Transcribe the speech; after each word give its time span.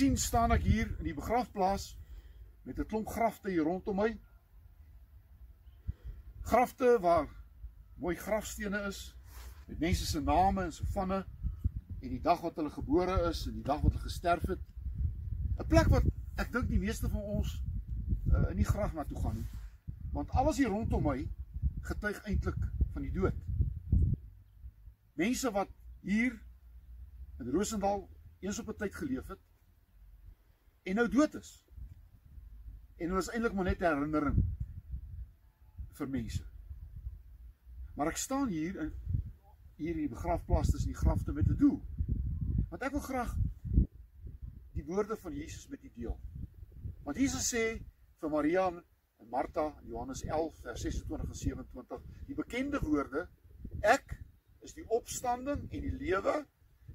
sien 0.00 0.16
staan 0.16 0.54
ek 0.54 0.62
hier 0.64 0.88
in 0.94 1.10
die 1.10 1.16
begrafplaas 1.16 1.90
met 2.64 2.78
'n 2.78 2.88
klomp 2.88 3.08
grafte 3.12 3.50
hier 3.50 3.66
rondom 3.68 3.98
my. 4.00 4.10
Grafte 6.40 6.96
waar 7.00 7.26
mooi 8.00 8.14
grafstene 8.16 8.80
is 8.88 9.00
met 9.66 9.78
mense 9.78 10.06
se 10.06 10.20
name 10.20 10.62
en 10.62 10.72
se 10.72 10.86
vanne 10.94 11.18
en 12.00 12.08
die 12.08 12.20
dag 12.20 12.40
wat 12.40 12.56
hulle 12.56 12.70
gebore 12.70 13.18
is 13.28 13.46
en 13.46 13.58
die 13.58 13.66
dag 13.66 13.82
wat 13.82 13.92
hulle 13.92 14.04
gesterf 14.04 14.46
het. 14.48 14.62
'n 15.58 15.66
Plek 15.68 15.92
wat 15.92 16.08
ek 16.36 16.52
dink 16.52 16.68
die 16.68 16.80
meeste 16.80 17.08
van 17.08 17.20
ons 17.20 17.62
uh, 18.32 18.50
in 18.50 18.56
die 18.56 18.70
graf 18.72 18.94
na 18.94 19.04
toe 19.04 19.20
gaan 19.20 19.36
nie. 19.36 19.48
Want 20.12 20.30
alles 20.30 20.56
hier 20.56 20.72
rondom 20.72 21.02
my 21.02 21.28
getuig 21.82 22.24
eintlik 22.24 22.56
van 22.92 23.02
die 23.02 23.12
dood. 23.12 23.36
Mense 25.12 25.52
wat 25.52 25.68
hier 26.00 26.40
in 27.38 27.50
Rosendal 27.52 28.08
eens 28.40 28.58
op 28.58 28.68
'n 28.68 28.76
tyd 28.76 28.94
geleef 28.94 29.28
het 29.28 29.49
en 30.82 30.96
nou 31.00 31.08
dood 31.08 31.34
is. 31.34 31.50
En 33.00 33.08
hulle 33.08 33.22
is 33.24 33.30
eintlik 33.32 33.54
maar 33.56 33.68
net 33.68 33.80
'n 33.80 33.92
herinnering 33.94 34.40
vir 35.98 36.08
mense. 36.08 36.44
Maar 37.96 38.06
ek 38.06 38.16
staan 38.16 38.48
hier 38.48 38.76
in 38.80 38.92
hier 39.80 39.96
in 39.96 40.04
die 40.04 40.12
begrafplaas 40.12 40.70
tussen 40.70 40.92
die 40.92 41.00
grafte 41.00 41.32
met 41.32 41.48
'n 41.48 41.56
doel. 41.56 41.80
Want 42.68 42.82
ek 42.82 42.92
wil 42.92 43.00
graag 43.00 43.34
die 44.72 44.84
woorde 44.84 45.16
van 45.16 45.34
Jesus 45.34 45.68
met 45.68 45.84
u 45.84 45.90
deel. 45.94 46.18
Want 47.02 47.16
Jesus 47.16 47.48
sê 47.54 47.80
vir 48.20 48.30
Maria 48.30 48.66
en 48.68 49.28
Martha 49.28 49.66
in 49.82 49.88
Johannes 49.88 50.22
11 50.22 50.60
vers 50.60 50.80
26 50.80 51.28
en 51.28 51.34
27 51.34 52.02
die 52.26 52.34
bekende 52.34 52.80
woorde: 52.80 53.28
Ek 53.80 54.20
is 54.60 54.74
die 54.74 54.88
opstanding 54.88 55.66
en 55.70 55.80
die 55.80 55.96
lewe. 55.96 56.46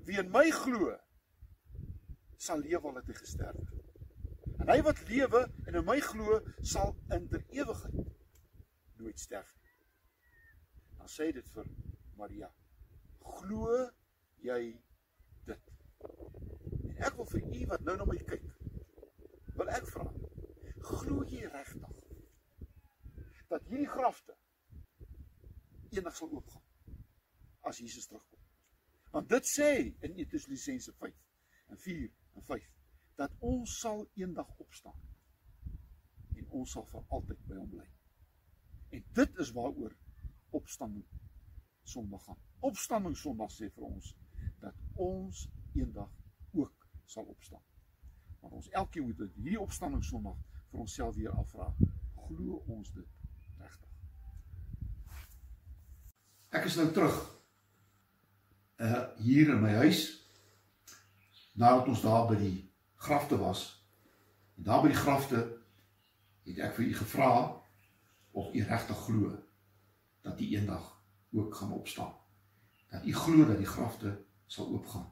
Wie 0.06 0.20
in 0.22 0.30
my 0.32 0.52
glo, 0.52 0.94
sal 2.38 2.62
lewe 2.62 2.88
al 2.88 2.96
het 2.96 3.08
hy 3.10 3.14
gesterf. 3.14 3.75
En 4.66 4.72
hy 4.74 4.82
wat 4.82 4.98
lewe 5.06 5.44
en 5.70 5.76
in 5.78 5.84
my 5.86 6.00
glo, 6.02 6.40
sal 6.66 6.96
in 7.14 7.28
der 7.30 7.44
ewigheid 7.54 8.08
nooit 8.98 9.20
sterf 9.22 9.52
nie. 9.62 9.74
Dan 10.98 11.12
sê 11.14 11.28
dit 11.36 11.52
vir 11.54 11.68
Maria: 12.18 12.50
Glo 13.22 13.76
jy 14.42 14.58
dit? 15.46 15.70
En 16.96 17.04
ek 17.06 17.20
wil 17.20 17.30
vir 17.30 17.46
u 17.46 17.62
wat 17.76 17.86
nou 17.86 17.96
na 18.00 18.10
my 18.10 18.18
kyk, 18.32 18.48
wil 19.60 19.70
ek 19.76 19.86
vra: 19.92 20.08
Glo 20.90 21.22
jy 21.30 21.46
regtig 21.46 22.02
dat 23.54 23.70
hierdie 23.70 23.92
grafte 23.94 24.34
eendag 25.94 26.18
sal 26.18 26.34
oopgaan 26.34 26.66
as 27.70 27.84
Jesus 27.86 28.10
terugkom? 28.10 28.42
Want 29.14 29.30
dit 29.30 29.54
sê 29.54 29.70
in 30.10 30.18
Efesiërs 30.26 30.90
5 30.98 31.14
en 31.70 31.84
4 31.86 32.10
en 32.42 32.50
5 32.50 32.75
dat 33.16 33.32
ons 33.40 33.80
sal 33.80 34.08
eendag 34.14 34.50
opstaan 34.58 35.02
en 36.36 36.48
ons 36.60 36.72
sal 36.72 36.86
vir 36.92 37.04
altyd 37.16 37.46
by 37.48 37.60
hom 37.60 37.70
bly. 37.72 37.86
En 38.96 39.06
dit 39.20 39.40
is 39.44 39.52
waaroor 39.56 39.96
opstanding 40.56 41.06
Sondag 41.86 42.24
gaan. 42.26 42.38
Opstanding 42.66 43.16
Sondag 43.18 43.52
sê 43.54 43.70
vir 43.70 43.86
ons 43.86 44.12
dat 44.64 44.76
ons 44.96 45.46
eendag 45.78 46.10
ook 46.58 46.88
sal 47.06 47.28
opstaan. 47.30 47.62
Maar 48.42 48.52
ons 48.52 48.70
elkeen 48.70 49.06
moet 49.06 49.18
dit 49.18 49.36
hierdie 49.36 49.62
opstanding 49.62 50.04
Sondag 50.04 50.40
vir 50.72 50.80
onsself 50.80 51.16
weer 51.16 51.36
afvra. 51.38 51.70
Glo 52.26 52.64
ons 52.74 52.92
dit 52.96 53.06
regtig? 53.62 53.92
Ek 56.58 56.66
is 56.66 56.78
nou 56.82 56.90
terug 56.92 57.22
uh 58.82 59.04
hier 59.24 59.54
in 59.54 59.62
my 59.62 59.76
huis 59.86 60.08
nadat 61.56 61.88
ons 61.88 62.02
daar 62.04 62.26
by 62.28 62.40
die 62.42 62.56
grafte 63.06 63.38
was. 63.38 63.62
En 64.58 64.64
daar 64.64 64.82
by 64.82 64.92
die 64.94 64.98
grafte 64.98 65.42
het 66.46 66.62
ek 66.68 66.78
vir 66.78 66.86
u 66.86 66.94
gevra 67.02 67.32
of 68.32 68.54
u 68.54 68.64
regtig 68.64 69.02
glo 69.08 69.34
dat 70.26 70.40
u 70.40 70.48
eendag 70.56 70.92
ook 71.32 71.56
gaan 71.56 71.72
opstaan. 71.72 72.14
Dat 72.90 73.06
u 73.06 73.14
glo 73.14 73.46
dat 73.46 73.58
die 73.62 73.70
grafte 73.70 74.18
sal 74.46 74.68
oopgaan 74.74 75.12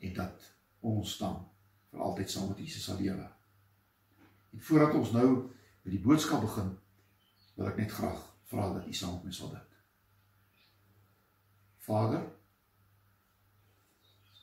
en 0.00 0.12
dat 0.16 0.44
ons 0.80 1.16
dan 1.20 1.40
vir 1.90 2.00
altyd 2.00 2.30
saam 2.30 2.48
met 2.48 2.58
Jesus 2.58 2.84
sal 2.84 3.00
lewe. 3.00 3.26
En 4.50 4.60
voordat 4.60 4.94
ons 4.94 5.10
nou 5.12 5.28
met 5.82 5.92
die 5.92 6.00
boodskap 6.00 6.40
begin, 6.44 6.72
wil 7.56 7.68
ek 7.68 7.80
net 7.82 7.92
graag 7.92 8.22
vra 8.52 8.72
dat 8.74 8.86
u 8.88 8.94
saam 8.96 9.18
met 9.18 9.28
my 9.28 9.34
sal 9.36 9.52
bid. 9.52 9.76
Vader, 11.84 12.24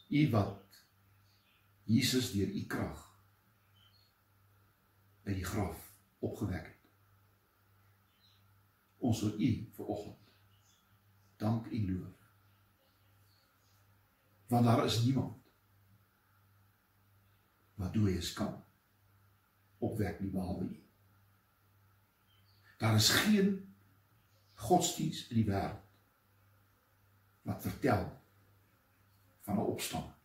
u 0.09 0.29
wat 0.33 0.66
Jesus 1.87 2.31
deur 2.31 2.49
u 2.51 2.65
krag 2.67 3.03
uit 5.23 5.35
die 5.35 5.45
graf 5.45 5.93
opgewek 6.19 6.65
het. 6.65 6.89
Ons 8.97 9.21
wil 9.23 9.39
u 9.39 9.51
vir 9.77 9.85
oggend 9.85 10.25
dank 11.39 11.69
en 11.71 11.85
loof. 11.91 12.25
Want 14.47 14.65
daar 14.65 14.83
is 14.85 14.99
niemand 15.03 15.37
wat 17.79 17.93
dooies 17.93 18.33
kan 18.33 18.59
opwek 19.77 20.19
nie 20.19 20.31
behalwe 20.35 20.67
u. 20.67 20.83
Daar 22.77 22.95
is 22.95 23.09
geen 23.09 23.75
godsdiens 24.53 25.23
in 25.27 25.39
die 25.39 25.47
wêreld 25.47 25.87
wat 27.47 27.63
vertel 27.63 28.05
van 29.47 29.55
'n 29.55 29.71
opstanding 29.71 30.16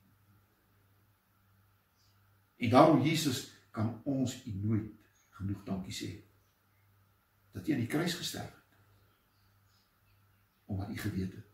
En 2.62 2.70
daarom 2.70 3.02
Jesus 3.02 3.50
kan 3.70 4.00
ons 4.04 4.36
u 4.46 4.52
nooit 4.62 4.92
genoeg 5.38 5.64
dankie 5.66 5.94
sê 5.96 6.10
dat 7.52 7.66
hy 7.66 7.74
aan 7.74 7.82
die 7.82 7.90
kruis 7.90 8.14
gesterf 8.14 8.52
het. 8.54 8.76
Omdat 10.70 10.94
u 10.94 10.96
geweet 10.96 11.34
het 11.34 11.52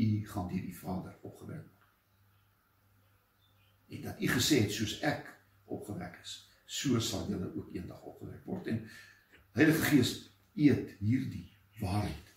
u 0.00 0.28
gaan 0.28 0.48
deur 0.48 0.62
die 0.62 0.76
Vader 0.76 1.18
opgewek 1.20 1.66
word. 1.66 1.88
En 3.88 4.02
dat 4.02 4.20
u 4.20 4.28
gesê 4.28 4.60
het 4.62 4.72
soos 4.72 4.98
ek 5.00 5.26
opgewek 5.64 6.18
is, 6.22 6.36
so 6.64 7.00
sal 7.00 7.28
julle 7.28 7.50
ook 7.54 7.72
eendag 7.74 8.02
opgewek 8.02 8.44
word 8.44 8.70
en 8.70 8.84
Heilige 9.56 9.82
Gees 9.90 10.12
eet 10.54 10.92
hierdie 11.00 11.48
waarheid 11.80 12.34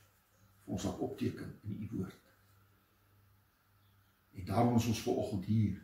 vir 0.64 0.76
ons 0.78 0.86
op 0.90 1.02
opteken 1.12 1.60
in 1.62 1.84
u 1.84 1.90
woord. 1.92 2.20
En 4.34 4.46
daarom 4.46 4.76
is 4.80 4.88
ons 4.90 5.02
ver 5.06 5.20
oggend 5.22 5.46
hier 5.46 5.83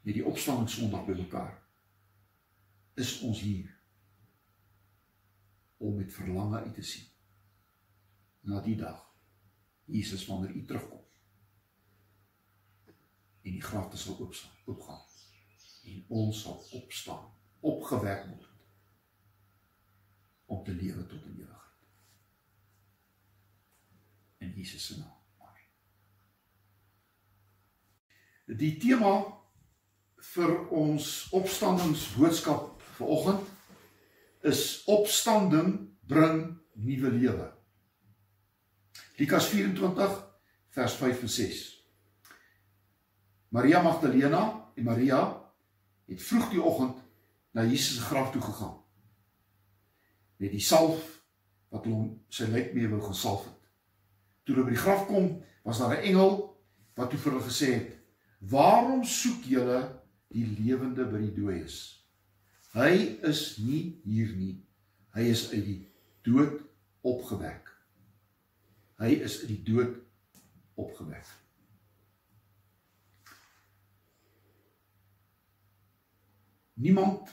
met 0.00 0.14
die 0.16 0.24
opstanding 0.24 0.70
Sondag 0.70 1.06
by 1.06 1.16
mekaar 1.18 1.56
is 3.00 3.18
ons 3.26 3.40
hier 3.40 3.70
om 5.80 5.96
met 5.96 6.12
verlange 6.12 6.60
uit 6.60 6.74
te 6.74 6.84
sien 6.84 7.08
na 8.40 8.60
die 8.64 8.76
dag 8.76 9.00
Jesus 9.84 10.26
wanneer 10.26 10.54
u 10.56 10.64
terugkom 10.64 11.04
en 13.40 13.56
die 13.56 13.64
grafte 13.64 13.98
sal 13.98 14.18
oopstaan 14.20 14.56
oopgaan 14.64 15.04
en 15.90 16.04
ons 16.08 16.42
sal 16.42 16.60
opstaan 16.80 17.28
opgewek 17.60 18.26
word 18.28 18.50
om 20.50 20.64
te 20.64 20.74
lewe 20.74 21.06
tot 21.06 21.24
in 21.24 21.36
ewigheid. 21.38 21.58
In 24.38 24.52
Jesus 24.56 24.86
se 24.86 24.98
naam. 24.98 25.18
Die 28.50 28.76
tema 28.82 29.39
vir 30.20 30.52
ons 30.70 31.28
opstandingsboodskap 31.36 32.82
vanoggend 32.98 33.48
is 34.40 34.82
opstanding 34.86 35.88
bring 36.06 36.58
nuwe 36.72 37.10
lewe. 37.10 37.48
Lukas 39.16 39.48
24 39.52 40.16
vers 40.68 40.94
5 40.94 41.22
en 41.22 41.28
6. 41.28 41.84
Maria 43.48 43.82
Magdalena 43.82 44.70
en 44.74 44.84
Maria 44.84 45.20
het 46.06 46.22
vroeg 46.22 46.50
die 46.50 46.62
oggend 46.62 46.96
na 47.52 47.64
Jesus 47.66 47.98
se 47.98 48.02
graf 48.02 48.30
toe 48.32 48.42
gegaan. 48.42 48.76
Met 50.36 50.54
die 50.54 50.62
salf 50.62 51.02
wat 51.70 51.84
hom 51.86 52.14
sy 52.32 52.48
lijk 52.50 52.72
mee 52.74 52.88
wou 52.88 53.00
gesalf 53.10 53.44
het. 53.44 53.56
Toe 54.44 54.54
hulle 54.54 54.66
by 54.70 54.74
die 54.74 54.82
graf 54.82 55.06
kom, 55.06 55.42
was 55.62 55.78
daar 55.78 55.96
'n 55.98 56.06
engel 56.12 56.32
wat 56.94 57.10
toe 57.10 57.18
vir 57.18 57.32
hulle 57.32 57.44
gesê 57.44 57.68
het: 57.74 57.98
"Waarom 58.38 59.04
soek 59.04 59.44
julle 59.44 59.99
die 60.30 60.46
lewende 60.46 61.06
by 61.10 61.20
die 61.24 61.34
dooies. 61.34 61.78
Hy 62.74 63.18
is 63.26 63.58
nie 63.58 64.00
hier 64.04 64.30
nie. 64.38 64.54
Hy 65.16 65.26
is 65.32 65.48
uit 65.50 65.64
die 65.66 65.80
dood 66.26 66.60
opgewek. 67.06 67.70
Hy 69.00 69.10
is 69.26 69.40
uit 69.42 69.50
die 69.50 69.62
dood 69.66 69.96
opgewek. 70.78 71.26
Niemand 76.80 77.28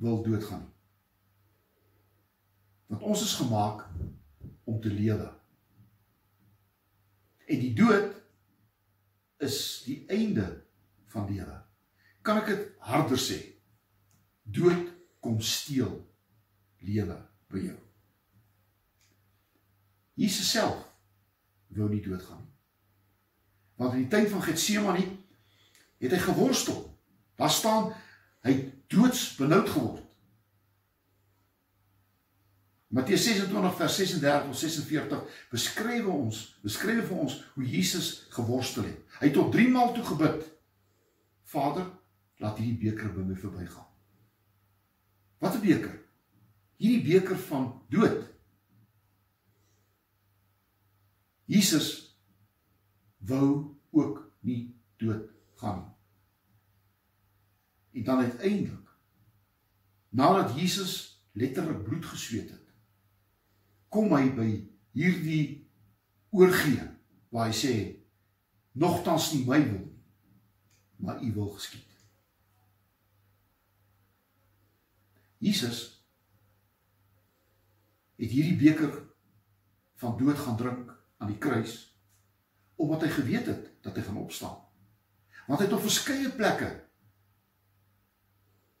wil 0.00 0.24
doodgaan 0.24 0.64
nie. 0.64 0.72
Want 2.86 3.02
ons 3.02 3.22
is 3.22 3.34
gemaak 3.34 3.84
om 4.64 4.80
te 4.80 4.90
lewe. 4.90 5.28
En 7.46 7.60
die 7.60 7.74
dood 7.74 8.14
is 9.42 9.58
die 9.86 10.00
einde 10.10 10.46
van 11.12 11.26
lewe. 11.30 11.65
Kan 12.26 12.42
ek 12.42 12.50
dit 12.50 12.62
harder 12.82 13.20
sê? 13.20 13.38
Dood 14.42 14.88
kom 15.22 15.38
steel 15.42 15.92
lewe 16.82 17.18
by 17.52 17.62
jou. 17.68 17.78
Jesus 20.16 20.48
self 20.50 20.82
wou 21.76 21.86
nie 21.92 22.02
doodgaan 22.02 22.40
nie. 22.40 22.54
Want 23.76 23.94
in 23.94 24.06
die 24.06 24.10
tyd 24.10 24.30
van 24.32 24.42
Getsemane 24.42 25.04
het 26.00 26.14
hy 26.16 26.20
geworstel. 26.24 26.78
Daar 27.36 27.52
staan 27.52 27.90
hy 28.46 28.56
doods 28.90 29.34
benoud 29.36 29.68
geword. 29.68 30.02
Matteus 32.96 33.26
26 33.26 33.76
vers 33.76 33.96
36 33.98 34.46
tot 34.46 34.58
46 34.62 35.40
beskryf 35.52 36.06
ons, 36.08 36.38
beskryf 36.64 37.08
vir 37.10 37.22
ons 37.26 37.34
hoe 37.54 37.66
Jesus 37.68 38.10
geworstel 38.32 38.86
het. 38.88 39.00
Hy 39.18 39.28
het 39.28 39.36
tot 39.36 39.52
3 39.52 39.68
maal 39.74 39.92
toe 39.92 40.04
gebid. 40.06 40.46
Vader, 41.50 41.90
laat 42.42 42.58
hierdie 42.58 42.90
beker 42.90 43.12
by 43.14 43.24
my 43.24 43.36
verbygaan. 43.36 43.88
Wat 45.38 45.54
'n 45.54 45.60
beker? 45.60 45.96
Hierdie 46.76 47.04
beker 47.12 47.38
van 47.38 47.82
dood. 47.88 48.34
Jesus 51.44 52.18
wou 53.18 53.76
ook 53.90 54.32
nie 54.40 54.76
dood 54.96 55.30
gaan 55.54 55.78
nie. 55.78 55.96
En 58.00 58.04
dan 58.04 58.18
uiteindelik 58.18 58.86
nadat 60.08 60.54
Jesus 60.56 61.24
letterlik 61.32 61.84
bloed 61.84 62.04
gesweet 62.04 62.50
het, 62.50 62.66
kom 63.88 64.12
hy 64.16 64.28
by 64.36 64.48
hierdie 64.96 65.68
oorgee 66.30 66.84
waar 67.32 67.50
hy 67.50 67.56
sê 67.56 67.74
nogtans 68.76 69.32
nie 69.34 69.44
my 69.48 69.60
wil 69.64 69.82
nie, 69.82 70.00
maar 70.96 71.22
u 71.22 71.32
wil 71.32 71.50
geskied. 71.56 71.85
Jesus 75.38 75.82
het 78.16 78.32
hierdie 78.32 78.56
beker 78.56 78.94
van 80.00 80.16
dood 80.18 80.38
gaan 80.38 80.56
drink 80.56 80.92
aan 81.18 81.32
die 81.32 81.40
kruis 81.40 81.76
omdat 82.76 83.06
hy 83.06 83.10
geweet 83.12 83.46
het 83.48 83.68
dat 83.84 83.96
hy 83.96 84.02
gaan 84.04 84.20
opstaan. 84.20 84.56
Want 85.46 85.60
hy 85.60 85.66
het 85.66 85.76
op 85.76 85.84
verskeie 85.84 86.30
plekke 86.36 86.68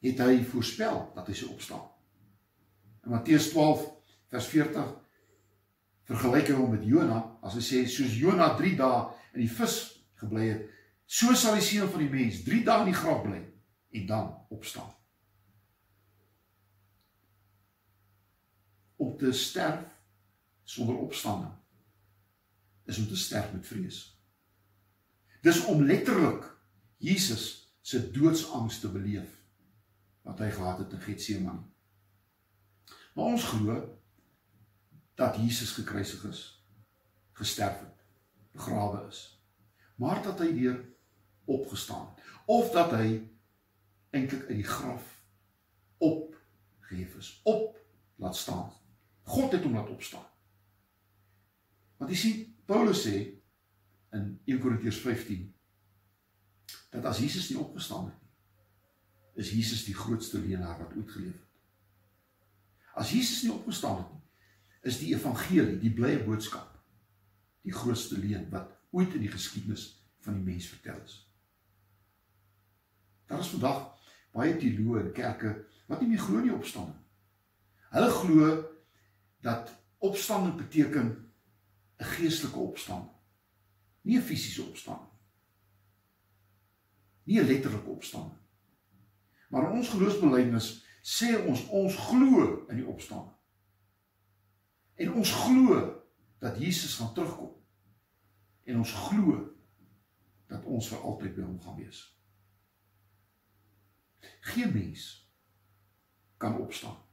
het 0.04 0.20
hy 0.20 0.40
voorspel 0.44 0.98
dat 1.16 1.28
hy 1.30 1.36
sou 1.36 1.50
opstaan. 1.54 1.84
In 3.06 3.14
Matteus 3.14 3.48
12 3.54 3.84
vers 4.32 4.48
40 4.52 4.90
vergelyk 6.10 6.50
hy 6.50 6.58
hom 6.58 6.74
met 6.74 6.84
Jona 6.86 7.22
as 7.46 7.56
hy 7.58 7.64
sê 7.64 7.84
soos 7.90 8.18
Jona 8.20 8.52
3 8.58 8.74
dae 8.78 9.00
in 9.34 9.44
die 9.44 9.52
vis 9.52 9.78
gebly 10.20 10.50
het, 10.50 10.68
so 11.06 11.34
sal 11.38 11.56
die 11.56 11.64
seun 11.64 11.90
van 11.92 12.04
die 12.04 12.12
mens 12.12 12.42
3 12.46 12.62
dae 12.66 12.84
in 12.84 12.92
die 12.92 12.98
graf 12.98 13.24
bly 13.24 13.40
en 13.96 14.06
dan 14.10 14.30
opstaan. 14.52 14.92
Te 19.18 19.32
sterf 19.32 19.84
sonder 20.64 20.96
opstanding 20.96 21.52
is 22.84 22.98
om 22.98 23.06
te 23.06 23.16
sterf 23.16 23.52
met 23.52 23.66
vrees. 23.66 24.00
Dis 25.42 25.64
om 25.64 25.82
letterlik 25.82 26.44
Jesus 26.96 27.74
se 27.80 28.10
doodsangs 28.10 28.80
te 28.80 28.88
beleef 28.90 29.30
wat 30.26 30.38
hy 30.42 30.50
gehad 30.50 30.78
het 30.82 30.92
in 30.92 31.00
Getsemane. 31.00 31.62
Maar 33.14 33.24
ons 33.24 33.44
glo 33.44 33.76
dat 35.16 35.38
Jesus 35.40 35.70
gekruisig 35.78 36.24
is, 36.28 36.40
gesterf 37.32 37.78
het, 37.80 38.02
begrawe 38.52 39.06
is, 39.08 39.20
maar 39.96 40.22
dat 40.22 40.38
hy 40.42 40.50
weer 40.54 40.82
opgestaan 41.44 42.10
het 42.10 42.24
of 42.46 42.70
dat 42.74 42.92
hy 42.98 43.22
eintlik 44.10 44.48
uit 44.48 44.60
die 44.60 44.66
graf 44.66 45.06
opgehef 45.98 47.14
is, 47.16 47.40
op 47.44 47.78
laat 48.16 48.36
staan. 48.36 48.70
God 49.26 49.52
het 49.52 49.64
hom 49.66 49.74
laat 49.74 49.90
opstaan. 49.90 50.26
Want 51.98 52.12
jy 52.12 52.18
sien 52.20 52.42
Paulus 52.68 53.02
sê 53.06 53.16
in 54.14 54.28
1 54.46 54.60
Korintiërs 54.62 55.00
15 55.02 55.52
dat 56.94 57.08
as 57.10 57.18
Jesus 57.20 57.48
nie 57.50 57.58
opgestaan 57.60 58.06
het 58.08 58.20
nie, 58.20 59.42
is 59.42 59.50
Jesus 59.52 59.82
die 59.84 59.94
grootste 59.96 60.38
leenaar 60.40 60.78
wat 60.80 60.94
ooit 60.96 61.10
geleef 61.12 61.34
het. 61.34 61.42
As 62.96 63.10
Jesus 63.12 63.42
nie 63.44 63.52
opgestaan 63.52 63.98
het 64.00 64.12
nie, 64.14 64.22
is 64.86 65.00
die 65.02 65.10
evangelie, 65.12 65.76
die 65.82 65.92
blye 65.92 66.22
boodskap, 66.24 66.70
die 67.66 67.74
grootste 67.74 68.16
leen 68.22 68.46
wat 68.52 68.70
ooit 68.94 69.12
in 69.18 69.26
die 69.26 69.32
geskiedenis 69.32 69.88
van 70.24 70.38
die 70.38 70.46
mens 70.46 70.70
vertel 70.70 71.02
is. 71.04 71.18
Daar 73.26 73.42
is 73.42 73.50
vandag 73.52 73.82
baie 74.36 74.54
teoloë 74.60 75.02
en 75.02 75.12
kerke 75.16 75.52
wat 75.90 76.00
nie 76.00 76.12
meer 76.14 76.22
glo 76.22 76.40
nie 76.40 76.54
opstanding. 76.54 76.98
Hulle 77.92 78.10
glo 78.14 78.54
dat 79.40 79.74
opstanding 79.98 80.56
beteken 80.56 81.32
'n 81.96 82.04
geestelike 82.04 82.58
opstanding, 82.58 83.12
nie 84.00 84.18
'n 84.18 84.22
fisiese 84.22 84.62
opstanding. 84.62 85.10
Nie 87.22 87.40
'n 87.40 87.46
letterlike 87.46 87.88
opstanding. 87.88 88.40
Maar 89.48 89.70
in 89.70 89.76
ons 89.76 89.88
geloofsbelijdenis 89.88 90.84
sê 91.02 91.46
ons 91.46 91.66
ons 91.66 91.96
glo 91.96 92.66
in 92.68 92.76
die 92.76 92.86
opstanding. 92.86 93.36
En 94.94 95.12
ons 95.12 95.32
glo 95.32 96.02
dat 96.38 96.58
Jesus 96.58 96.94
gaan 96.94 97.14
terugkom. 97.14 97.54
En 98.62 98.76
ons 98.76 98.92
glo 98.92 99.54
dat 100.46 100.64
ons 100.64 100.88
vir 100.88 100.98
altyd 100.98 101.34
by 101.34 101.42
hom 101.42 101.60
gaan 101.60 101.76
wees. 101.76 102.00
Geen 104.40 104.72
mens 104.72 105.30
kan 106.36 106.58
opstaan. 106.58 107.05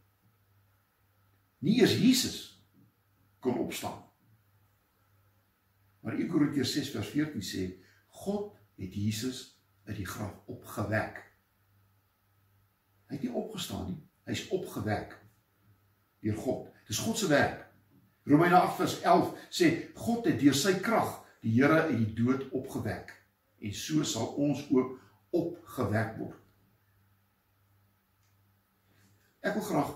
Nie 1.63 1.79
eers 1.79 1.95
Jesus 1.95 2.39
kon 3.39 3.59
opstaan. 3.63 4.01
Maar 6.03 6.17
1 6.19 6.27
Korintiërs 6.27 6.73
6 6.75 6.89
vers 6.91 7.07
14 7.15 7.45
sê 7.47 7.67
God 8.23 8.51
het 8.75 8.93
Jesus 8.93 9.61
uit 9.87 9.95
die 9.95 10.07
graf 10.07 10.35
opgewek. 10.51 11.21
Hy 13.07 13.15
het 13.15 13.23
nie 13.23 13.31
opgestaan 13.31 13.87
nie, 13.91 13.99
hy's 14.27 14.43
opgewek 14.51 15.15
deur 16.23 16.39
God. 16.39 16.67
Dis 16.87 16.99
God 17.03 17.19
se 17.19 17.27
werk. 17.31 17.63
Romeine 18.27 18.59
8 18.59 18.77
vers 18.81 18.99
11 19.01 19.47
sê 19.51 19.71
God 19.95 20.27
het 20.27 20.39
deur 20.43 20.55
sy 20.55 20.77
krag 20.83 21.15
die 21.43 21.55
Here 21.55 21.81
uit 21.87 21.97
die 21.97 22.13
dood 22.15 22.45
opgewek 22.55 23.11
en 23.63 23.75
so 23.75 24.03
sal 24.07 24.35
ons 24.39 24.63
ook 24.71 24.95
opgewek 25.35 26.15
word. 26.19 26.39
Ek 29.43 29.55
wil 29.55 29.67
graag 29.67 29.91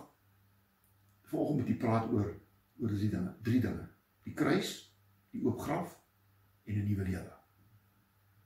vanoggend 1.32 1.58
met 1.58 1.70
u 1.70 1.78
praat 1.78 2.12
oor 2.12 2.36
oor 2.78 2.94
drie 2.94 3.10
dinge, 3.10 3.34
drie 3.42 3.62
dinge. 3.62 3.88
Die 4.24 4.34
kruis, 4.34 4.94
die 5.34 5.42
oop 5.46 5.60
graf 5.60 5.98
en 6.66 6.76
'n 6.76 6.86
nuwe 6.86 7.04
lewe. 7.04 7.34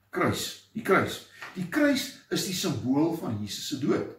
Kruis, 0.09 0.69
die 0.73 0.83
kruis. 0.83 1.27
Die 1.55 1.67
kruis 1.67 2.25
is 2.29 2.45
die 2.45 2.55
simbool 2.55 3.15
van 3.17 3.39
Jesus 3.39 3.67
se 3.67 3.79
dood. 3.79 4.17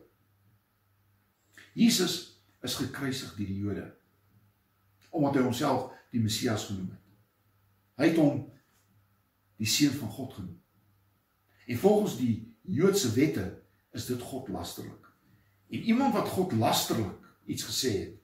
Jesus 1.73 2.43
is 2.63 2.75
gekruisig 2.75 3.35
deur 3.37 3.47
die 3.47 3.59
Jode 3.59 3.91
omdat 5.13 5.35
hy 5.35 5.45
homself 5.45 5.91
die 6.13 6.21
Messias 6.25 6.65
genoem 6.71 6.89
het. 6.89 7.01
Hy 8.01 8.07
het 8.09 8.21
hom 8.21 8.39
die 9.61 9.69
seun 9.69 9.93
van 10.01 10.09
God 10.17 10.33
genoem. 10.39 10.57
En 11.69 11.79
volgens 11.79 12.17
die 12.17 12.35
Joodse 12.63 13.13
wette 13.13 13.45
is 13.93 14.07
dit 14.09 14.25
godlasterlik. 14.25 15.11
En 15.69 15.85
iemand 15.93 16.17
wat 16.17 16.33
godlasterlik 16.33 17.29
iets 17.45 17.67
gesê 17.69 17.93
het, 17.99 18.17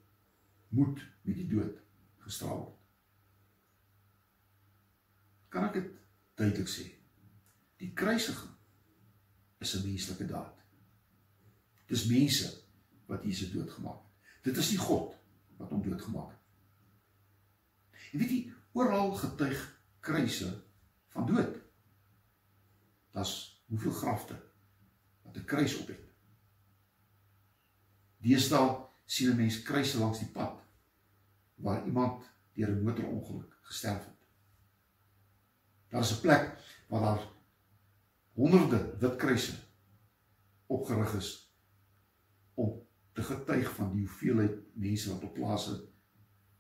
moet 0.69 1.01
met 1.23 1.35
die 1.35 1.47
dood 1.49 1.79
gestraal 2.25 2.61
word. 2.65 2.75
Kan 5.49 5.65
ek 5.69 5.79
dit 5.79 5.93
duidelik 6.37 6.69
sê? 6.69 6.85
Die 7.81 7.93
kruisiging 7.97 8.55
is 9.59 9.75
'n 9.75 9.87
menslike 9.87 10.27
daad. 10.27 10.57
Dis 11.87 12.07
mense 12.07 12.53
wat 13.07 13.25
Jesus 13.25 13.53
doodgemaak 13.53 14.03
het. 14.03 14.43
Dit 14.43 14.57
is 14.57 14.71
nie 14.71 14.79
God 14.79 15.15
wat 15.57 15.71
hom 15.71 15.83
doodgemaak 15.83 16.31
het. 16.31 16.39
En 18.13 18.19
weet 18.19 18.31
jy, 18.31 18.53
oral 18.73 19.15
getuig 19.15 19.81
kruise 20.01 20.65
van 21.09 21.27
dood. 21.27 21.57
Das 23.13 23.63
hoeveel 23.67 23.93
grafte 23.93 24.37
wat 25.23 25.37
'n 25.37 25.45
kruis 25.45 25.77
op 25.77 25.89
het. 25.89 26.05
Deesdae 28.19 28.88
sien 29.09 29.31
'n 29.33 29.37
mens 29.37 29.63
kruise 29.63 29.99
langs 29.99 30.19
die 30.19 30.29
pad 30.29 30.61
waar 31.55 31.87
iemand 31.87 32.25
deur 32.53 32.69
'n 32.69 32.85
motorongeluk 32.85 33.57
gesterf 33.61 34.05
het. 34.05 34.21
Daar 35.89 36.01
is 36.01 36.13
'n 36.13 36.21
plek 36.21 36.45
waar 36.89 37.01
daar 37.01 37.23
honderde 38.33 38.97
wit 38.99 39.17
kruise 39.17 39.55
opgerig 40.67 41.15
is 41.15 41.53
om 42.55 42.87
te 43.13 43.23
getuig 43.23 43.75
van 43.75 43.93
die 43.93 44.07
hoeveelheid 44.07 44.57
mense 44.75 45.13
wat 45.13 45.23
op 45.23 45.35
plase 45.35 45.89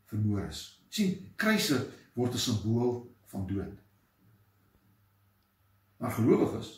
vermoor 0.04 0.42
is 0.42 0.78
sien 0.88 1.32
kruise 1.36 1.78
word 2.14 2.34
'n 2.34 2.38
simbool 2.38 3.16
van 3.26 3.46
dood. 3.46 3.78
Maar 5.96 6.10
gelowiges 6.10 6.70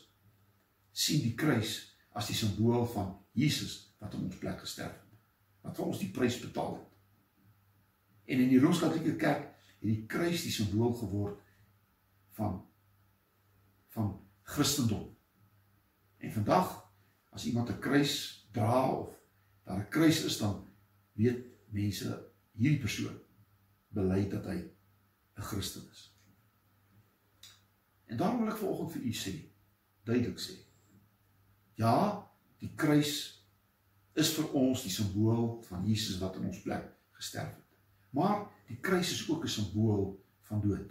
sien 0.93 1.23
die 1.23 1.35
kruis 1.35 1.97
as 2.13 2.27
die 2.27 2.37
simbool 2.37 2.87
van 2.87 3.19
Jesus 3.33 3.95
wat 3.99 4.15
in 4.15 4.25
ons 4.25 4.39
plek 4.39 4.59
gesterf 4.61 4.93
het. 4.93 5.10
Wat 5.61 5.77
vir 5.77 5.87
ons 5.87 5.99
die 5.99 6.11
prys 6.11 6.41
betaal 6.41 6.75
het. 6.79 6.89
En 8.31 8.43
in 8.45 8.49
die 8.49 8.61
Rooms-Katolieke 8.63 9.17
Kerk 9.17 9.47
het 9.81 9.89
die 9.89 10.07
kruis 10.07 10.45
die 10.45 10.53
simbool 10.55 10.95
geword 10.95 11.41
van 12.39 12.61
van 13.91 14.13
Christendom. 14.43 15.17
En 16.19 16.33
vandag 16.33 16.93
as 17.31 17.47
iemand 17.47 17.71
'n 17.71 17.79
kruis 17.79 18.47
dra 18.53 18.91
of 18.91 19.15
daar 19.65 19.81
'n 19.81 19.89
kruis 19.89 20.25
is 20.25 20.39
dan 20.39 20.69
weet 21.13 21.45
mense 21.71 22.31
hierdie 22.53 22.81
persoon 22.81 23.19
bely 23.89 24.29
dat 24.29 24.45
hy 24.45 24.59
'n 25.37 25.43
Christen 25.43 25.91
is. 25.91 26.17
En 28.05 28.17
daarom 28.17 28.39
wil 28.39 28.53
ek 28.53 28.59
vanoggend 28.59 28.93
vir 28.93 29.03
u 29.03 29.13
sê, 29.13 29.35
duidelik 30.03 30.39
sê. 30.39 30.55
Ja, 31.75 32.31
die 32.59 32.75
kruis 32.75 33.40
is 34.19 34.33
vir 34.35 34.53
ons 34.59 34.83
die 34.83 34.93
simbool 34.93 35.61
van 35.69 35.85
Jesus 35.87 36.19
wat 36.23 36.37
in 36.41 36.49
ons 36.51 36.63
plek 36.65 36.87
gesterf 37.19 37.53
het. 37.55 37.67
Maar 38.17 38.47
die 38.67 38.79
kruis 38.83 39.13
is 39.13 39.29
ook 39.31 39.45
'n 39.45 39.49
simbool 39.49 40.25
van 40.49 40.61
dood. 40.61 40.91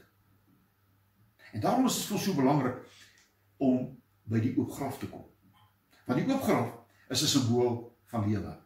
En 1.51 1.59
daarom 1.59 1.85
is 1.85 1.95
dit 1.95 2.05
vir 2.05 2.19
so 2.19 2.33
belangrik 2.33 2.77
om 3.57 4.01
by 4.23 4.39
die 4.39 4.57
oop 4.57 4.71
graf 4.71 4.99
te 4.99 5.07
kom. 5.07 5.25
Want 6.05 6.19
die 6.19 6.33
oop 6.33 6.41
graf 6.41 6.77
is 7.09 7.21
'n 7.21 7.27
simbool 7.27 7.97
van 8.05 8.29
lewe. 8.29 8.57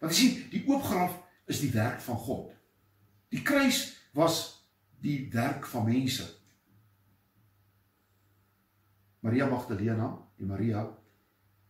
Want 0.00 0.16
jy 0.16 0.18
sien, 0.18 0.50
die 0.50 0.66
oop 0.66 0.82
graf 0.82 1.22
is 1.46 1.60
die 1.60 1.70
werk 1.70 2.00
van 2.00 2.16
God. 2.16 2.52
Die 3.28 3.42
kruis 3.42 3.96
was 4.12 4.66
die 5.00 5.28
werk 5.32 5.66
van 5.66 5.84
mense. 5.84 6.38
Maria 9.20 9.46
Magdalena 9.46 10.28
en 10.36 10.46
Maria 10.46 10.98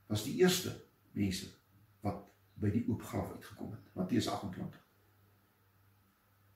was 0.07 0.25
die 0.25 0.35
eerste 0.35 0.87
mense 1.13 1.60
wat 2.05 2.25
by 2.61 2.71
die 2.71 2.85
oop 2.89 3.03
graf 3.03 3.33
uitgekom 3.33 3.73
het. 3.73 3.95
Matteus 3.95 4.29
28. 4.29 4.87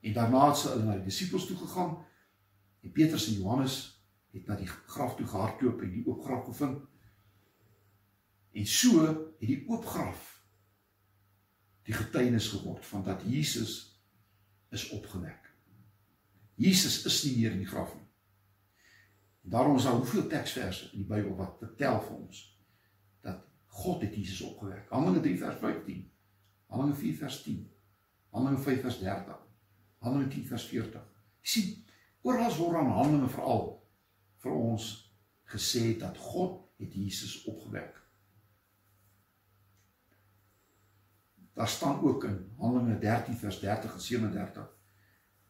En 0.05 0.13
daarna 0.13 0.47
het 0.49 0.61
hulle 0.69 0.83
na 0.83 0.97
die 0.99 1.07
disippels 1.09 1.47
toe 1.49 1.57
gegaan. 1.57 1.97
En 2.81 2.91
Petrus 2.91 3.27
en 3.27 3.39
Johannes 3.39 3.77
het 4.31 4.47
na 4.47 4.55
die 4.59 4.67
graf 4.67 5.15
toe 5.15 5.27
gehardloop 5.27 5.81
en 5.81 5.91
die 5.91 6.05
oop 6.05 6.23
graf 6.23 6.45
gevind. 6.45 6.83
En 8.51 8.67
so 8.67 9.05
het 9.05 9.23
die 9.39 9.63
oop 9.67 9.85
graf 9.85 10.31
die 11.85 11.93
getuienis 11.93 12.47
geword 12.49 12.85
van 12.85 13.03
dat 13.03 13.21
Jesus 13.25 14.01
is 14.69 14.89
opgewek. 14.89 15.53
Jesus 16.55 17.03
is 17.05 17.23
nie 17.23 17.35
meer 17.37 17.51
in 17.51 17.61
die 17.61 17.69
graf 17.69 17.93
nie. 17.95 18.07
Daarom 19.41 19.75
is 19.75 19.83
daar 19.83 19.93
hoeveel 19.93 20.27
teksverse 20.27 20.91
in 20.91 21.03
die 21.03 21.09
Bybel 21.09 21.35
wat 21.35 21.57
vertel 21.59 21.99
vir 22.01 22.15
ons 22.15 22.54
God 23.85 24.01
het 24.01 24.15
Jesus 24.15 24.41
opgewek. 24.41 24.89
Handelinge 24.89 25.21
3 25.21 25.37
vers 25.37 25.57
15. 25.61 26.11
Handelinge 26.65 26.99
4 26.99 27.17
vers 27.17 27.41
10. 27.43 27.59
Handelinge 28.29 28.61
5 28.63 28.81
vers 28.81 28.99
30. 28.99 29.41
Handelinge 29.97 30.31
10 30.33 30.45
vers 30.45 30.65
40. 30.71 31.03
Jy 31.45 31.51
sien, 31.51 31.73
oral 32.25 32.55
word 32.57 32.79
aan 32.79 32.93
Handelinge 32.95 33.29
veral 33.35 33.67
vir 34.41 34.55
ons 34.55 34.87
gesê 35.53 35.93
dat 36.01 36.17
God 36.17 36.63
het 36.81 36.97
Jesus 36.97 37.43
opgewek. 37.45 38.01
Daar 41.55 41.69
staan 41.71 42.01
ook 42.01 42.25
in 42.27 42.41
Handelinge 42.57 42.97
13 42.99 43.37
vers 43.37 43.59
30 43.61 43.93
en 43.93 44.01
37 44.01 44.73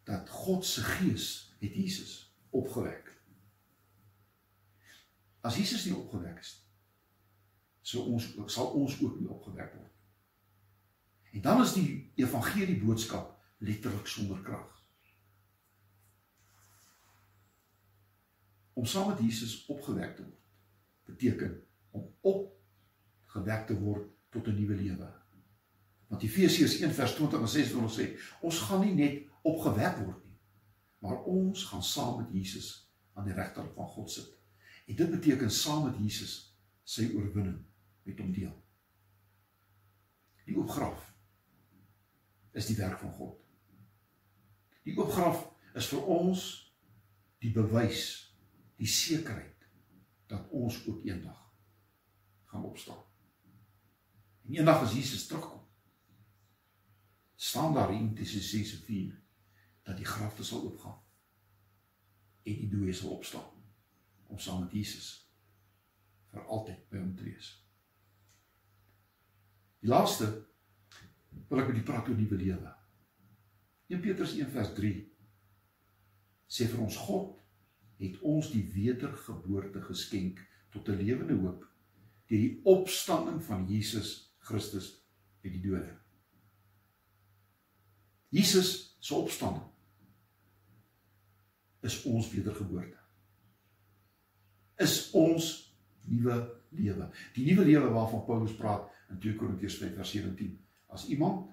dat 0.06 0.30
God 0.30 0.65
se 0.65 0.84
gees 0.84 1.56
het 1.60 1.74
Jesus 1.74 2.36
opgewek. 2.50 3.10
As 5.42 5.58
Jesus 5.58 5.86
nie 5.86 5.96
opgewek 5.96 6.44
is 6.44 6.64
so 7.86 8.01
ons 8.10 8.25
sal 8.50 8.72
ons 8.74 8.96
ook 9.01 9.20
nie 9.20 9.30
opgewek 9.30 9.74
word. 9.77 9.92
En 11.38 11.44
dan 11.44 11.62
is 11.62 11.75
die 11.75 11.89
evangelie 12.18 12.80
boodskap 12.82 13.36
letterlik 13.62 14.08
sonder 14.10 14.39
krag. 14.42 14.72
Om 18.74 18.88
saam 18.89 19.12
met 19.12 19.22
Jesus 19.22 19.60
opgewek 19.72 20.15
te 20.15 20.25
word 20.25 20.42
beteken 21.06 21.60
om 21.96 22.08
opgewek 22.25 23.68
te 23.70 23.77
word 23.80 24.10
tot 24.34 24.48
'n 24.48 24.58
nuwe 24.58 24.75
lewe. 24.75 25.12
Want 26.08 26.24
Efesiërs 26.24 26.80
1:20 26.82 27.39
en 27.42 27.48
26 27.48 27.94
sê, 27.94 28.18
ons 28.42 28.60
gaan 28.60 28.82
nie 28.82 28.94
net 28.94 29.30
opgewek 29.42 29.98
word 29.98 30.25
nie, 30.25 30.39
maar 31.00 31.24
ons 31.24 31.63
gaan 31.65 31.84
saam 31.84 32.18
met 32.18 32.34
Jesus 32.34 32.92
aan 33.13 33.25
die 33.25 33.34
regterkant 33.34 33.74
van 33.74 33.88
God 33.88 34.12
sit. 34.12 34.34
En 34.86 34.96
dit 34.96 35.12
beteken 35.12 35.51
saam 35.51 35.84
met 35.84 35.98
Jesus 35.98 36.58
sy 36.84 37.12
oorwinning 37.13 37.65
met 38.05 38.19
hom 38.21 38.31
deel. 38.33 38.53
Die 40.45 40.57
oopgraf 40.57 41.09
is 42.55 42.69
die 42.69 42.77
werk 42.77 43.00
van 43.01 43.12
God. 43.17 43.41
Die 44.85 44.93
oopgraf 44.97 45.41
is 45.75 45.89
vir 45.89 46.05
ons 46.13 46.45
die 47.41 47.51
bewys, 47.53 48.05
die 48.77 48.89
sekerheid 48.89 49.65
dat 50.29 50.50
ons 50.53 50.77
ook 50.85 51.03
eendag 51.05 51.41
gaan 52.51 52.63
opstaan. 52.63 53.01
En 54.45 54.53
eendag 54.53 54.85
as 54.85 54.93
Jesus 54.93 55.25
terugkom, 55.27 55.65
staan 57.35 57.74
daar 57.74 57.93
in 57.93 58.13
Efesiërs 58.13 58.50
6 58.50 58.74
en 58.77 58.85
4 58.85 59.21
dat 59.85 59.97
die 59.97 60.05
grafte 60.05 60.43
sal 60.43 60.63
oopgaan 60.63 61.01
en 62.45 62.57
die 62.62 62.69
dooie 62.69 62.93
sal 62.93 63.17
opstaan 63.17 63.51
om 64.29 64.39
saam 64.39 64.63
met 64.63 64.71
Jesus 64.74 65.09
vir 66.31 66.45
altyd 66.45 66.89
by 66.89 67.01
hom 67.01 67.13
te 67.17 67.25
wees. 67.25 67.64
Die 69.86 69.92
laaste 69.92 70.25
wil 71.46 71.60
ek 71.62 71.68
met 71.70 71.75
die 71.77 71.86
praat 71.86 72.08
oor 72.10 72.18
nuwe 72.18 72.38
lewe. 72.42 72.72
1 73.94 74.00
Petrus 74.01 74.32
1 74.34 74.48
vers 74.50 74.72
3 74.74 74.96
sê 76.56 76.65
vir 76.72 76.82
ons 76.82 76.98
God 77.06 77.36
het 78.00 78.15
ons 78.25 78.50
die 78.50 78.63
wedergeboorte 78.74 79.84
geskenk 79.86 80.42
tot 80.74 80.89
'n 80.89 80.98
lewende 81.04 81.38
hoop 81.38 81.68
deur 82.25 82.42
die 82.42 82.58
opstanding 82.65 83.38
van 83.46 83.68
Jesus 83.70 84.34
Christus 84.39 84.88
uit 85.44 85.54
die 85.54 85.62
dode. 85.62 85.94
Jesus 88.34 88.98
se 89.00 89.13
opstanding 89.13 89.70
is 91.86 92.01
ons 92.10 92.32
wedergeboorte. 92.34 92.98
Is 94.82 95.12
ons 95.13 95.77
nuwe 96.10 96.42
lewe. 96.74 97.12
Die 97.38 97.46
nuwe 97.46 97.70
lewe 97.70 97.94
waarvan 97.94 98.25
Paulus 98.25 98.58
praat 98.58 98.95
in 99.15 99.22
2 99.24 99.36
Korintiërs 99.39 99.79
5:17. 99.81 100.60
As 100.91 101.07
iemand 101.07 101.50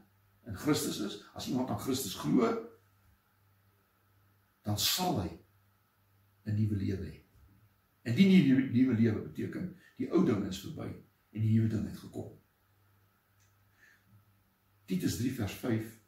in 0.46 0.56
Christus 0.56 0.98
is, 1.00 1.22
as 1.34 1.48
iemand 1.48 1.70
aan 1.70 1.80
Christus 1.80 2.14
glo, 2.14 2.50
dan 4.62 4.78
sal 4.78 5.22
hy 5.22 5.30
'n 6.44 6.54
nuwe 6.54 6.76
lewe 6.76 7.06
hê. 7.06 7.18
En 8.02 8.14
die 8.14 8.26
nuwe 8.26 8.70
nuwe 8.70 8.94
lewe 8.94 9.20
beteken 9.20 9.76
die 9.96 10.10
ou 10.10 10.24
ding 10.26 10.46
is 10.46 10.60
verby 10.60 10.88
en 11.30 11.40
die 11.40 11.54
nuwe 11.54 11.68
ding 11.68 11.86
het 11.86 11.98
gekom. 11.98 12.38
Titus 14.84 15.16
3 15.16 15.32
vers 15.32 15.52
5 15.52 16.00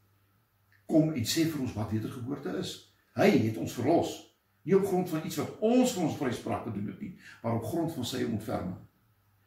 kom 0.86 1.12
en 1.12 1.24
sê 1.24 1.46
vir 1.50 1.60
ons 1.60 1.72
wat 1.72 1.92
wedergeboorte 1.94 2.56
is. 2.58 2.94
Hy 3.14 3.28
het 3.30 3.56
ons 3.56 3.72
verlos, 3.72 4.34
nie 4.62 4.74
op 4.76 4.86
grond 4.86 5.08
van 5.08 5.24
iets 5.24 5.36
wat 5.36 5.60
ons 5.60 5.92
vir 5.94 6.02
ons 6.02 6.18
vryspraak 6.18 6.66
gedoen 6.66 6.86
het 6.86 7.00
nie, 7.00 7.14
maar 7.42 7.60
op 7.60 7.64
grond 7.64 7.94
van 7.94 8.04
sy 8.04 8.24
ontferming. 8.24 8.80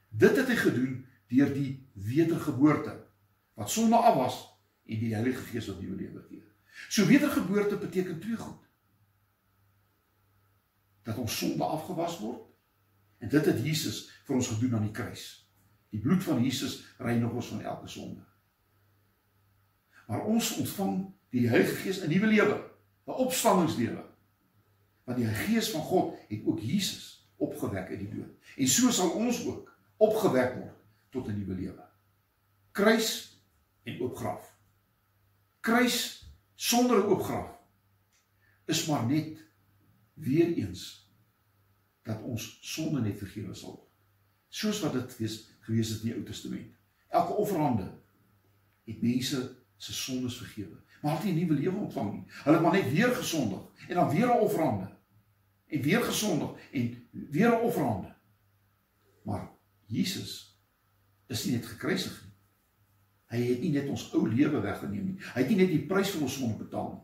Dit 0.09 0.37
het 0.37 0.47
hy 0.47 0.55
gedoen 0.55 1.05
deur 1.27 1.53
die 1.53 1.86
wedergeboorte 2.03 3.05
wat 3.53 3.69
sonder 3.69 3.99
af 3.99 4.15
was 4.15 4.59
en 4.85 4.99
die 4.99 5.13
Heilige 5.13 5.41
Gees 5.41 5.67
wat 5.67 5.81
nuwe 5.81 5.95
lewe 5.95 6.21
gee. 6.29 6.43
So 6.89 7.05
wedergeboorte 7.05 7.77
beteken 7.77 8.19
twee 8.19 8.37
goed. 8.37 8.63
Dat 11.03 11.17
ons 11.17 11.37
sonde 11.37 11.63
afgewas 11.63 12.19
word 12.19 12.45
en 13.17 13.29
dit 13.29 13.45
het 13.45 13.65
Jesus 13.65 14.05
vir 14.27 14.35
ons 14.35 14.47
gedoen 14.47 14.75
aan 14.75 14.85
die 14.85 14.93
kruis. 14.93 15.25
Die 15.89 15.99
bloed 15.99 16.23
van 16.23 16.43
Jesus 16.43 16.83
reinig 16.97 17.31
ons 17.31 17.47
van 17.47 17.61
elke 17.61 17.87
sonde. 17.87 18.21
Maar 20.07 20.25
ons 20.25 20.55
ontvang 20.61 20.99
die 21.33 21.47
Heilige 21.49 21.75
Gees 21.75 22.01
'n 22.03 22.09
nuwe 22.09 22.27
lewe, 22.27 22.57
'n 23.07 23.11
opstandingslewe. 23.25 24.05
Want 25.03 25.17
die 25.17 25.27
Gees 25.27 25.71
van 25.71 25.81
God 25.81 26.15
het 26.27 26.45
ook 26.45 26.59
Jesus 26.59 27.29
opgewek 27.35 27.89
uit 27.89 27.99
die 27.99 28.09
dood. 28.09 28.31
En 28.55 28.67
so 28.67 28.91
sal 28.91 29.09
ons 29.09 29.45
ook 29.45 29.71
opgewek 29.97 30.55
word 30.55 30.75
tot 31.09 31.27
'n 31.27 31.37
nuwe 31.39 31.53
lewe. 31.53 31.86
Kruis 32.77 33.41
en 33.83 34.01
oop 34.01 34.15
graf. 34.15 34.55
Kruis 35.59 35.95
sonder 36.53 36.97
'n 36.97 37.09
oop 37.09 37.23
graf 37.23 37.49
is 38.65 38.85
maar 38.85 39.05
net 39.05 39.45
weer 40.13 40.53
eens 40.53 41.11
dat 42.03 42.21
ons 42.21 42.57
sonde 42.61 43.01
net 43.01 43.17
vergewe 43.17 43.53
sal 43.53 43.75
word. 43.75 43.89
Soos 44.47 44.79
wat 44.79 44.93
dit 44.93 45.17
wees 45.17 45.49
gewees 45.59 45.89
het 45.89 45.99
in 46.01 46.05
die 46.05 46.13
Ou 46.13 46.23
Testament. 46.23 46.75
Elke 47.07 47.33
offerande 47.33 47.87
het 48.83 49.01
mense 49.01 49.57
se 49.77 49.93
sondes 49.93 50.37
vergewe 50.37 50.77
maar 51.01 51.15
het 51.15 51.23
nie 51.23 51.33
'n 51.33 51.37
nuwe 51.37 51.59
lewe 51.59 51.77
ontvang 51.77 52.13
nie. 52.13 52.23
Hulle 52.27 52.55
het 52.55 52.63
maar 52.63 52.77
net 52.81 52.91
weer 52.91 53.15
gesondig 53.15 53.61
en 53.87 53.95
dan 53.95 54.09
weer 54.09 54.27
'n 54.27 54.39
offerande. 54.39 54.95
En 55.67 55.81
weer 55.81 56.03
gesondig 56.03 56.49
en 56.71 57.07
weer 57.11 57.49
'n 57.49 57.61
offerande. 57.61 58.15
Maar 59.23 59.51
Jesus 59.85 60.61
is 61.27 61.45
nie 61.45 61.53
net 61.53 61.65
gekruisig 61.65 62.21
nie. 62.21 62.26
Hy 63.27 63.41
het 63.43 63.59
nie 63.59 63.73
net 63.75 63.89
ons 63.91 64.05
ou 64.15 64.23
lewe 64.29 64.61
weggeneem 64.63 65.11
nie. 65.11 65.17
Hy 65.33 65.43
het 65.43 65.49
nie 65.51 65.59
net 65.59 65.71
die 65.73 65.83
prys 65.89 66.13
vir 66.15 66.23
ons 66.27 66.37
sonde 66.39 66.57
betaal 66.61 66.93
nie. 66.93 67.03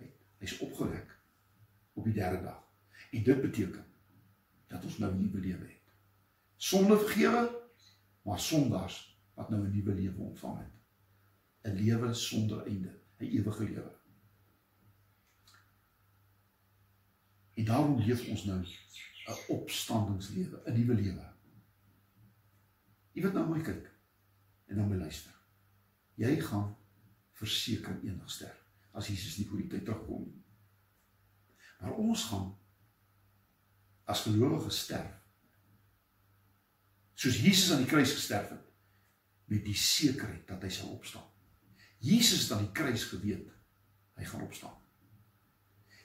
Hy 0.00 0.08
hy's 0.46 0.56
opgewek 0.64 1.12
op 2.00 2.06
die 2.08 2.16
derde 2.16 2.40
dag. 2.46 2.60
En 3.12 3.24
dit 3.26 3.42
beteken 3.42 3.84
dat 4.72 4.84
ons 4.84 4.98
nou 4.98 5.12
'n 5.12 5.20
nuwe 5.20 5.40
lewe 5.40 5.66
het. 5.66 5.92
Sonde 6.56 6.96
vergewe, 6.98 7.50
maar 8.22 8.40
sondaars 8.40 9.18
wat 9.34 9.50
nou 9.50 9.60
'n 9.64 9.72
nuwe 9.72 9.94
lewe 9.94 10.22
ontvang 10.22 10.58
het. 10.58 10.74
'n 11.64 11.76
Lewe 11.76 12.14
sonder 12.14 12.66
einde, 12.66 13.00
'n 13.18 13.24
ewige 13.24 13.64
lewe. 13.64 13.92
En 17.54 17.64
daarom 17.64 17.98
leef 17.98 18.28
ons 18.28 18.44
nou 18.44 18.64
'n 18.64 19.38
opstandingslewe, 19.48 20.62
'n 20.66 20.72
nuwe 20.72 20.94
lewe. 20.94 21.32
Jy 23.12 23.22
wat 23.22 23.32
nou 23.32 23.46
mooi 23.46 23.62
kyk 23.62 23.90
en 24.66 24.76
dan 24.76 24.88
my 24.88 24.96
luister. 24.96 25.39
Jy 26.20 26.36
gaan 26.44 26.74
verseker 27.40 27.96
eendag 28.04 28.30
sterf 28.30 28.58
as 28.92 29.08
Jesus 29.08 29.38
nie 29.38 29.46
voor 29.48 29.62
die 29.62 29.70
tyd 29.70 29.84
terugkom 29.86 30.24
nie. 30.26 30.40
Maar 31.80 31.94
ons 32.02 32.24
gaan 32.28 32.50
as 34.10 34.24
gelowiges 34.26 34.82
sterf. 34.84 35.14
Soos 37.14 37.38
Jesus 37.40 37.70
aan 37.72 37.84
die 37.84 37.88
kruis 37.88 38.12
gesterf 38.16 38.50
het 38.50 38.66
met 39.50 39.64
die 39.64 39.76
sekerheid 39.76 40.42
dat 40.48 40.66
hy 40.66 40.70
sal 40.74 40.90
opstaan. 40.92 41.24
Jesus 42.02 42.44
het 42.44 42.56
aan 42.56 42.66
die 42.66 42.74
kruis 42.76 43.06
geweet 43.12 43.48
hy 44.18 44.28
gaan 44.28 44.44
opstaan. 44.44 44.76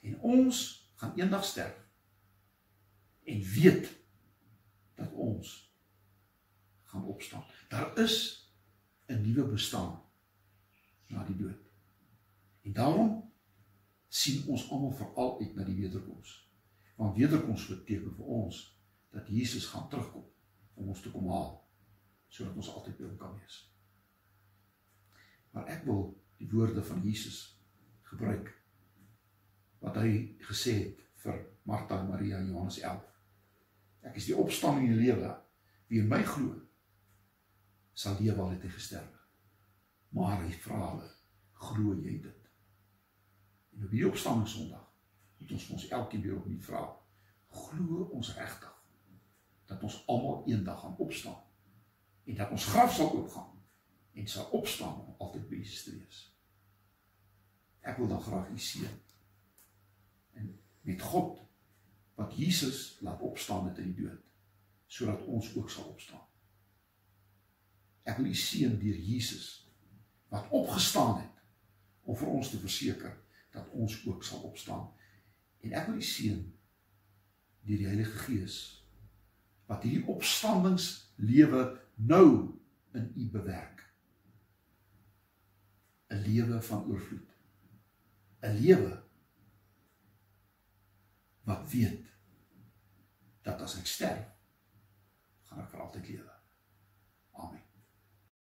En 0.06 0.20
ons 0.22 0.62
gaan 1.02 1.16
eendag 1.20 1.44
sterf 1.48 1.76
en 3.26 3.44
weet 3.58 3.90
dat 4.96 5.12
ons 5.12 5.58
gaan 6.94 7.04
opstaan. 7.10 7.44
Daar 7.70 7.98
is 8.00 8.46
'n 9.10 9.22
nuwe 9.22 9.52
bestaan 9.52 10.05
na 11.08 11.24
die 11.28 11.38
dood. 11.38 11.62
En 12.66 12.74
daarom 12.74 13.12
sien 14.08 14.48
ons 14.48 14.70
almal 14.72 14.94
veral 14.96 15.40
uit 15.40 15.56
na 15.56 15.64
die 15.68 15.78
wederkoms. 15.78 16.38
Want 16.96 17.18
wederkoms 17.18 17.68
beteken 17.68 18.16
vir 18.16 18.26
ons 18.40 18.62
dat 19.12 19.28
Jesus 19.28 19.68
gaan 19.72 19.90
terugkom 19.90 20.26
om 20.74 20.92
ons 20.92 21.02
te 21.02 21.12
kom 21.12 21.30
haal 21.32 21.54
sodat 22.36 22.56
ons 22.60 22.70
altyd 22.74 22.98
by 22.98 23.06
hom 23.08 23.18
kan 23.20 23.36
wees. 23.40 23.58
Maar 25.56 25.70
ek 25.72 25.86
wil 25.88 26.10
die 26.42 26.50
woorde 26.52 26.84
van 26.84 27.04
Jesus 27.06 27.38
gebruik 28.10 28.50
wat 29.80 30.02
hy 30.02 30.10
gesê 30.44 30.74
het 30.82 31.04
vir 31.24 31.40
Martha 31.70 32.02
en 32.02 32.10
Maria 32.10 32.42
in 32.42 32.50
Johannes 32.52 32.82
11. 32.82 33.06
Ek 34.10 34.20
is 34.20 34.28
die 34.30 34.38
opstanding 34.38 34.90
en 34.90 34.98
die 34.98 35.08
lewe. 35.08 35.32
Wie 35.88 36.02
in 36.02 36.10
my 36.12 36.22
glo, 36.28 36.58
sal 37.94 38.18
lewe 38.20 38.42
al 38.42 38.56
het 38.58 38.66
hy 38.66 38.74
gesterf. 38.74 39.15
Maar 40.16 40.46
hy 40.46 40.52
vra 40.64 40.78
hulle, 40.94 41.08
glo 41.66 41.96
jy 42.00 42.20
dit? 42.24 42.52
En 43.76 43.84
op 43.84 43.92
die 43.92 44.06
opstanding 44.08 44.48
Sondag 44.48 44.86
moet 45.38 45.52
ons 45.58 45.66
ons 45.76 45.88
elkeen 45.98 46.24
weer 46.24 46.38
opnuut 46.38 46.64
vra, 46.64 46.86
glo 47.52 48.06
ons 48.16 48.30
regtig 48.38 48.72
dat 49.68 49.84
ons 49.84 49.98
almal 50.12 50.46
eendag 50.48 50.80
gaan 50.80 50.96
opstaan 51.04 51.42
en 52.26 52.38
dat 52.40 52.54
ons 52.56 52.68
graf 52.72 52.94
sal 52.96 53.12
oopgaan 53.18 53.52
en 54.16 54.28
sal 54.28 54.48
opstaan 54.56 55.02
om 55.02 55.16
altyd 55.18 55.50
by 55.50 55.60
Jesus 55.60 55.84
te 55.84 55.98
wees. 55.98 56.22
Ek 57.84 58.00
wil 58.00 58.08
dan 58.08 58.24
graag 58.24 58.50
u 58.50 58.60
seën. 58.60 58.96
En 60.40 60.48
met 60.88 61.02
God 61.02 61.44
wat 62.16 62.38
Jesus 62.38 62.98
laat 63.04 63.22
opstaan 63.22 63.68
uit 63.68 63.84
die 63.84 63.98
dood 64.00 64.24
sodat 64.88 65.28
ons 65.28 65.52
ook 65.58 65.70
sal 65.70 65.92
opstaan. 65.92 66.24
Ek 68.08 68.18
wil 68.22 68.32
u 68.32 68.36
seën 68.38 68.80
deur 68.80 68.98
Jesus 69.12 69.65
wat 70.36 70.52
opgestaan 70.52 71.22
het 71.22 71.44
om 72.04 72.18
vir 72.20 72.28
ons 72.28 72.50
te 72.52 72.60
verseker 72.60 73.14
dat 73.56 73.70
ons 73.72 73.96
ook 74.06 74.24
sal 74.24 74.44
opstaan. 74.50 74.90
En 75.64 75.74
ek 75.80 75.88
wil 75.88 76.02
u 76.02 76.04
seën 76.04 76.42
deur 77.66 77.80
die 77.80 77.88
Heilige 77.88 78.20
Gees 78.28 78.58
wat 79.66 79.86
hierdie 79.88 80.06
opstandingslewe 80.12 81.64
nou 81.96 82.28
in 82.94 83.08
u 83.16 83.30
bewerk. 83.32 83.82
'n 86.12 86.22
Lewe 86.28 86.62
van 86.62 86.86
oorvloed. 86.86 87.32
'n 88.44 88.60
Lewe 88.60 89.02
wat 91.44 91.72
weet 91.72 92.06
dat 93.42 93.62
as 93.62 93.78
ek 93.80 93.88
sterf, 93.88 94.30
gaan 95.46 95.62
ek 95.62 95.70
vir 95.70 95.82
altyd 95.82 96.08
lewe. 96.10 96.35